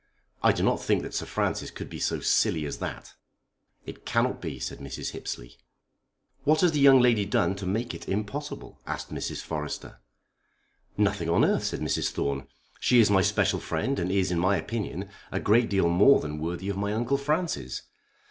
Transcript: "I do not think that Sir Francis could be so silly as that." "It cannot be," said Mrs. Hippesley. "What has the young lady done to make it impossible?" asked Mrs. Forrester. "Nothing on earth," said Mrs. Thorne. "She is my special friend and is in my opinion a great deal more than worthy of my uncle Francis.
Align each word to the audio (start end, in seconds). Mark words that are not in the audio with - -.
"I 0.41 0.51
do 0.51 0.63
not 0.63 0.81
think 0.81 1.03
that 1.03 1.13
Sir 1.13 1.27
Francis 1.27 1.69
could 1.69 1.87
be 1.87 1.99
so 1.99 2.21
silly 2.21 2.65
as 2.65 2.79
that." 2.79 3.13
"It 3.85 4.03
cannot 4.03 4.41
be," 4.41 4.57
said 4.57 4.79
Mrs. 4.79 5.11
Hippesley. 5.11 5.57
"What 6.43 6.61
has 6.61 6.71
the 6.71 6.79
young 6.79 6.99
lady 6.99 7.23
done 7.23 7.53
to 7.57 7.67
make 7.67 7.93
it 7.93 8.09
impossible?" 8.09 8.79
asked 8.87 9.11
Mrs. 9.13 9.43
Forrester. 9.43 9.99
"Nothing 10.97 11.29
on 11.29 11.45
earth," 11.45 11.65
said 11.65 11.81
Mrs. 11.81 12.09
Thorne. 12.09 12.47
"She 12.79 12.99
is 12.99 13.11
my 13.11 13.21
special 13.21 13.59
friend 13.59 13.99
and 13.99 14.11
is 14.11 14.31
in 14.31 14.39
my 14.39 14.57
opinion 14.57 15.07
a 15.31 15.39
great 15.39 15.69
deal 15.69 15.87
more 15.87 16.19
than 16.19 16.39
worthy 16.39 16.69
of 16.69 16.77
my 16.77 16.93
uncle 16.93 17.17
Francis. 17.17 17.83